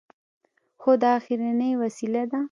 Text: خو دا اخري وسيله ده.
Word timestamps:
خو 0.81 0.91
دا 1.01 1.09
اخري 1.19 1.69
وسيله 1.81 2.23
ده. 2.31 2.39